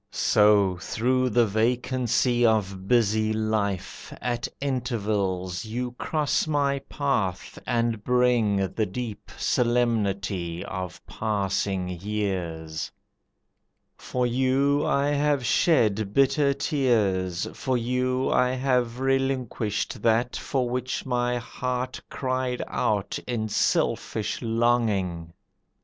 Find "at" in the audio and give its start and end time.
4.19-4.47